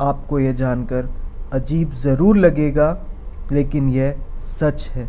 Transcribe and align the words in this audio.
आपको 0.00 0.38
यह 0.38 0.52
जानकर 0.52 1.08
अजीब 1.52 1.92
ज़रूर 1.92 2.36
लगेगा, 2.36 2.96
लेकिन 3.52 3.88
यह 3.88 4.14
सच 4.58 4.88
है। 4.94 5.08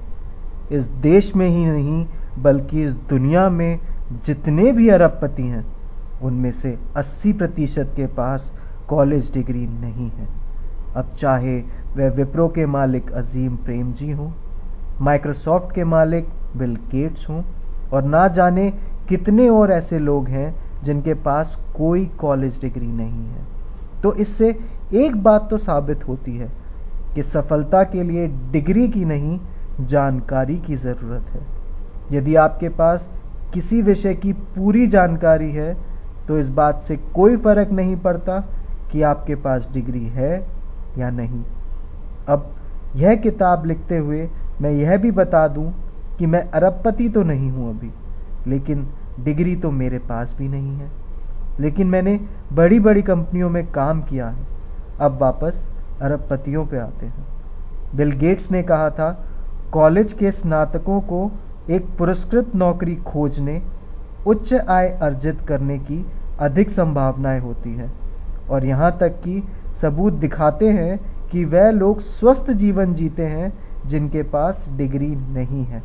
इस 0.72 0.88
देश 1.02 1.36
में 1.36 1.48
ही 1.48 1.66
नहीं, 1.66 2.06
बल्कि 2.40 2.84
इस 2.84 2.94
दुनिया 3.10 3.50
में 3.50 3.80
जितने 4.26 4.72
भी 4.72 4.90
अरबपति 4.90 5.44
हैं, 5.44 5.66
उनमें 6.22 6.52
से 6.52 6.78
80 6.98 7.34
प्रतिशत 7.34 7.94
के 7.96 8.06
पास 8.08 8.52
कॉलेज 8.90 9.32
डिग्री 9.34 9.66
नहीं 9.68 10.10
है। 10.10 10.28
अब 10.96 11.14
चाहे 11.20 11.60
वह 11.98 12.10
विप्रो 12.10 12.48
के 12.48 12.66
मालिक 12.66 13.12
अजीम 13.12 13.56
प्रेम 13.56 13.92
जी 13.94 14.12
हों, 14.12 14.32
माइक्रोसॉफ्ट 15.02 15.74
के 15.76 15.84
मालिक 15.84 16.28
बिल 16.58 16.76
गेट्स 16.92 17.30
हों, 17.30 17.42
और 17.94 18.04
ना 18.04 18.28
जाने 18.28 18.70
कितने 19.10 19.48
और 19.50 19.72
ऐसे 19.72 20.00
लोग 20.00 20.28
हैं 20.28 20.54
जिनके 20.84 21.14
पास 21.14 21.58
कोई 21.78 22.06
कॉलेज 22.20 22.60
डिग्री 22.62 22.88
नहीं 22.88 23.26
है। 23.26 23.61
तो 24.04 24.14
इससे 24.16 24.50
एक 24.96 25.16
बात 25.24 25.48
तो 25.50 25.58
साबित 25.58 26.08
होती 26.08 26.36
है 26.38 26.50
कि 27.16 27.24
सफलता 27.24 27.84
के 27.84 28.04
लिए 28.04 28.28
डिग्री 28.52 28.88
की 28.88 29.06
नहीं, 29.06 29.40
जानकारी 29.82 30.58
की 30.58 30.76
ज़रूरत 30.76 31.26
है। 31.30 31.46
यदि 32.12 32.36
आपके 32.36 32.70
पास 32.70 33.10
किसी 33.54 33.82
विषय 33.82 34.14
की 34.14 34.34
पूरी 34.34 34.88
जानकारी 34.88 35.52
है 35.52 35.74
तो 36.28 36.38
इस 36.38 36.50
बात 36.50 36.82
से 36.82 36.98
कोई 37.16 37.38
फ़र्क 37.38 37.72
नहीं 37.72 37.96
पड़ता 37.98 38.40
कि 38.92 39.02
आपके 39.02 39.36
पास 39.36 39.70
डिग्री 39.74 40.06
है 40.06 40.34
या 40.98 41.10
नहीं। 41.10 41.44
अब 42.28 42.54
यह 42.96 43.16
किताब 43.16 43.66
लिखते 43.66 43.98
हुए 43.98 44.30
मैं 44.62 44.72
यह 44.72 44.98
भी 44.98 45.12
बता 45.12 45.48
दूँ 45.48 45.72
कि 46.20 46.26
मैं 46.26 46.42
अरबपति 46.50 47.10
तो 47.10 47.24
नहीं 47.24 47.50
हूँ 47.52 47.70
अभी, 47.70 47.92
लेकिन 48.48 48.88
डिग्री 49.20 49.56
तो 49.56 49.72
मेरे 49.72 49.98
पास 50.00 50.36
भी 50.40 50.48
नहीं 50.48 50.76
है। 50.76 50.90
लेकिन 51.60 51.88
मैंने 51.88 52.20
बड़ी 52.54 52.80
बड़ी 52.80 53.02
कंपनियों 53.02 53.50
में 53.50 53.72
काम 53.72 54.02
किया 54.02 54.28
है। 54.28 54.46
अब 55.00 55.18
वापस 55.22 55.70
अरबपतियों 56.02 56.66
पे 56.66 56.78
आते 56.78 57.06
हैं। 57.06 57.26
बिल 57.96 58.12
गेट्स 58.12 58.52
ने 58.52 58.64
कहा 58.64 58.90
था, 58.90 59.26
कॉलेज 59.72 60.14
के 60.14 60.32
स्नातकों 60.32 61.02
को 61.02 61.32
एक 61.70 61.86
पुरस्कृत 61.98 62.56
नौकरी 62.56 62.96
खोजने, 62.96 63.62
उच्च 64.28 64.54
आय 64.54 64.90
अर्जित 64.90 65.42
करने 65.42 65.80
की 65.80 66.06
अधिक 66.40 66.70
संभावनाएँ 66.70 67.40
होती 67.40 67.76
है। 67.76 67.92
और 68.50 68.66
यहाँ 68.66 68.98
तक 68.98 69.10
कि 69.10 69.44
सबूत 69.82 70.14
दिखाते 70.14 70.70
हैं 70.70 71.00
कि 71.32 71.46
वह 71.46 71.70
लोग 71.70 72.00
स्वस्थ 72.00 72.52
जीवन 72.52 72.94
जीते 72.94 73.26
हैं 73.26 73.54
जिनके 73.86 74.24
पास 74.24 74.66
डिग्री 74.70 75.08
नहीं 75.08 75.66
है। 75.66 75.84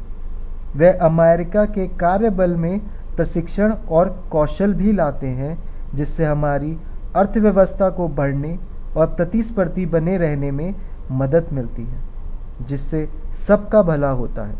वह 0.76 0.98
अमेरिका 0.98 1.64
के 1.64 1.86
कार्यबल 1.86 2.56
में 2.56 2.80
प्रशिक्षण 3.16 3.74
और 3.90 4.24
कौशल 4.30 4.74
भी 4.74 4.92
लाते 4.92 5.26
हैं 5.26 5.58
जिससे 5.94 6.24
हमारी 6.24 6.76
अर्थव्यवस्था 7.16 7.90
को 7.90 8.08
बढ़ने 8.08 8.58
और 8.96 9.06
प्रतिस्पर्धी 9.06 9.86
बने 9.86 10.16
रहने 10.18 10.50
में 10.50 10.74
मदद 11.12 11.46
मिलती 11.52 11.82
है, 11.82 11.98
जिससे 12.66 13.08
सबका 13.48 13.82
भला 13.82 14.10
होता 14.10 14.44
है। 14.44 14.54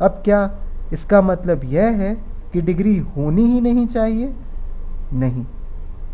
अब 0.00 0.20
क्या 0.24 0.50
इसका 0.92 1.20
मतलब 1.22 1.60
यह 1.64 1.82
है 1.82 2.14
कि 2.52 2.60
डिग्री 2.60 2.98
होनी 2.98 3.44
ही 3.44 3.60
नहीं 3.60 3.86
चाहिए? 3.86 4.32
नहीं। 5.12 5.46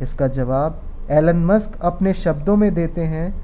इसका 0.02 0.27
जवाब 0.28 0.80
एलन 1.10 1.44
मस्क 1.44 1.80
अपने 1.80 2.12
शब्दों 2.14 2.56
में 2.56 2.74
देते 2.74 3.00
हैं, 3.00 3.34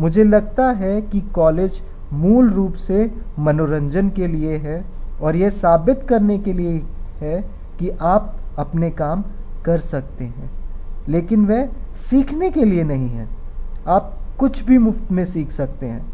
मुझे 0.00 0.24
लगता 0.24 0.70
है 0.70 1.00
कि 1.02 1.20
कॉलेज 1.20 1.82
मूल 2.12 2.50
रूप 2.50 2.74
से 2.74 3.10
मनोरंजन 3.38 4.08
के 4.10 4.26
लिए 4.26 4.56
है 4.56 4.84
और 5.22 5.36
यह 5.36 5.50
साबित 5.50 6.02
करने 6.08 6.38
के 6.38 6.52
लिए 6.52 6.82
है 7.18 7.40
कि 7.78 7.90
आप 7.90 8.36
अपने 8.58 8.90
काम 8.90 9.24
कर 9.64 9.78
सकते 9.78 10.24
हैं। 10.24 10.50
लेकिन 11.08 11.46
वह 11.46 11.66
सीखने 12.10 12.50
के 12.50 12.64
लिए 12.64 12.84
नहीं 12.84 13.08
है। 13.08 13.28
आप 13.86 14.18
कुछ 14.38 14.62
भी 14.62 14.78
मुफ़्त 14.78 15.12
में 15.12 15.24
सीख 15.24 15.50
सकते 15.50 15.86
हैं। 15.86 16.06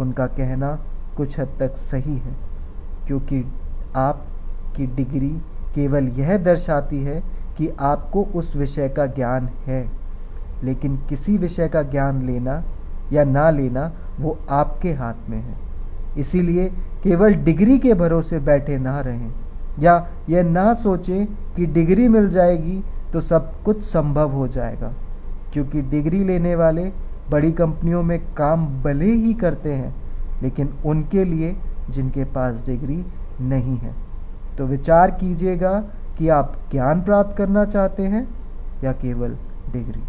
उनका 0.00 0.26
कहना 0.26 0.78
कुछ 1.16 1.40
हद 1.40 1.48
तक 1.60 1.76
सही 1.76 2.16
है, 2.16 2.32
क्योंकि 3.06 3.52
आपकी 3.96 4.86
डिग्री 4.86 5.38
केवल 5.74 6.08
यह 6.08 6.38
दर्शाती 6.38 7.04
है 7.04 7.22
कि 7.58 7.68
आपको 7.80 8.22
उस 8.24 8.56
विषय 8.56 8.88
का 8.88 9.06
ज्ञान 9.06 9.48
है। 9.66 9.90
लेकिन 10.64 10.96
किसी 11.08 11.38
विषय 11.38 11.68
का 11.68 11.82
ज्ञान 11.82 12.22
लेना 12.22 12.64
या 13.12 13.24
ना 13.24 13.50
लेना, 13.50 13.92
वो 14.20 14.38
आपके 14.50 14.92
हाथ 14.92 15.30
में 15.30 15.38
है। 15.38 15.54
इसीलिए 16.18 16.72
केवल 17.02 17.34
डिग्री 17.34 17.78
के 17.78 17.94
भरोसे 17.94 18.38
बैठे 18.38 18.78
ना 18.78 19.00
रहें। 19.00 19.32
या 19.78 20.06
यह 20.28 20.42
ना 20.42 20.74
सोचें 20.74 21.26
कि 21.26 21.66
डिग्री 21.66 22.08
मिल 22.08 22.28
जाएगी 22.28 22.82
तो 23.12 23.20
सब 23.20 23.62
कुछ 23.62 23.82
संभव 23.82 24.30
हो 24.30 24.48
जाएगा। 24.48 24.92
क्योंकि 25.52 25.82
डिग्री 25.82 26.24
लेने 26.24 26.54
वाले 26.56 26.92
बड़ी 27.30 27.52
कंपनियों 27.52 28.02
में 28.02 28.18
काम 28.34 28.66
भले 28.82 29.12
ही 29.12 29.34
करते 29.34 29.72
हैं, 29.72 29.94
लेकिन 30.42 30.74
उनके 30.86 31.24
लिए 31.24 31.56
जिनके 31.90 32.24
पास 32.24 32.64
डिग्री 32.66 33.04
नहीं 33.40 33.76
है। 33.76 33.94
तो 34.58 34.66
विचार 34.66 35.10
कीजिएगा 35.10 35.72
कि 36.18 36.28
आप 36.28 36.56
ज्ञान 36.70 37.02
प्राप्त 37.02 37.36
करना 37.36 37.64
चाहते 37.64 38.02
हैं 38.02 38.28
या 38.84 38.92
केवल 38.92 39.36
डिग्री। 39.72 40.02